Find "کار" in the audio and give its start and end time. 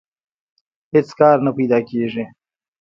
1.19-1.37